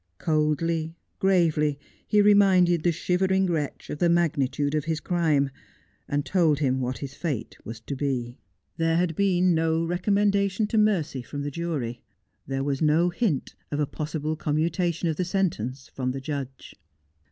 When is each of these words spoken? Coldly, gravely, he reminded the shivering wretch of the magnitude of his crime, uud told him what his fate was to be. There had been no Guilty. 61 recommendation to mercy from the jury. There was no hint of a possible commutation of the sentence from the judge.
Coldly, 0.17 0.95
gravely, 1.19 1.77
he 2.07 2.23
reminded 2.23 2.81
the 2.81 2.91
shivering 2.91 3.45
wretch 3.45 3.87
of 3.91 3.99
the 3.99 4.09
magnitude 4.09 4.73
of 4.73 4.85
his 4.85 4.99
crime, 4.99 5.51
uud 6.11 6.25
told 6.25 6.57
him 6.57 6.81
what 6.81 6.97
his 6.97 7.13
fate 7.13 7.55
was 7.63 7.79
to 7.81 7.95
be. 7.95 8.39
There 8.77 8.97
had 8.97 9.15
been 9.15 9.53
no 9.53 9.77
Guilty. 9.77 9.83
61 9.83 9.87
recommendation 9.89 10.65
to 10.65 10.77
mercy 10.79 11.21
from 11.21 11.43
the 11.43 11.51
jury. 11.51 12.01
There 12.47 12.63
was 12.63 12.81
no 12.81 13.09
hint 13.11 13.53
of 13.69 13.79
a 13.79 13.85
possible 13.85 14.35
commutation 14.35 15.07
of 15.07 15.17
the 15.17 15.23
sentence 15.23 15.87
from 15.87 16.13
the 16.13 16.19
judge. 16.21 16.73